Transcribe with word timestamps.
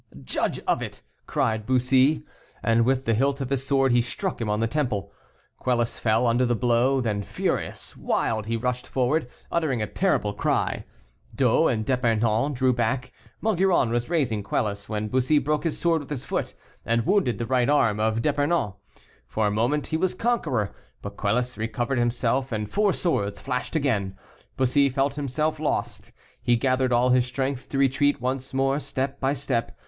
"Judge 0.23 0.59
of 0.61 0.81
it!" 0.81 1.03
cried 1.27 1.67
Bussy. 1.67 2.23
And 2.63 2.85
with 2.85 3.05
the 3.05 3.13
hilt 3.13 3.39
of 3.39 3.51
his 3.51 3.67
sword 3.67 3.91
he 3.91 4.01
struck 4.01 4.41
him 4.41 4.49
on 4.49 4.59
the 4.59 4.65
temple. 4.65 5.11
Quelus 5.59 5.99
fell 5.99 6.25
under 6.25 6.43
the 6.43 6.55
blow. 6.55 7.01
Then 7.01 7.21
furious 7.21 7.95
wild, 7.95 8.47
he 8.47 8.57
rushed 8.57 8.87
forward, 8.87 9.27
uttering 9.51 9.79
a 9.79 9.85
terrible 9.85 10.33
cry. 10.33 10.85
D'O 11.35 11.67
and 11.67 11.85
D'Epernon 11.85 12.53
drew 12.53 12.73
back, 12.73 13.13
Maugiron 13.41 13.91
was 13.91 14.09
raising 14.09 14.41
Quelus, 14.41 14.89
when 14.89 15.07
Bussy 15.07 15.37
broke 15.37 15.65
his 15.65 15.77
sword 15.77 15.99
with 16.01 16.09
his 16.09 16.25
foot, 16.25 16.55
and 16.83 17.05
wounded 17.05 17.37
the 17.37 17.45
right 17.45 17.69
arm 17.69 17.99
of 17.99 18.23
D'Epernon. 18.23 18.73
For 19.27 19.45
a 19.45 19.51
moment 19.51 19.85
he 19.85 19.97
was 19.97 20.15
conqueror, 20.15 20.71
but 21.03 21.15
Quelus 21.15 21.59
recovered 21.59 21.99
himself, 21.99 22.51
and 22.51 22.67
four 22.67 22.91
swords 22.91 23.39
flashed 23.39 23.75
again. 23.75 24.17
Bussy 24.57 24.89
felt 24.89 25.13
himself 25.13 25.59
lost. 25.59 26.11
He 26.41 26.55
gathered 26.55 26.91
all 26.91 27.11
his 27.11 27.27
strength 27.27 27.69
to 27.69 27.77
retreat 27.77 28.19
once 28.19 28.51
more 28.51 28.79
step 28.79 29.19
by 29.19 29.35
step. 29.35 29.77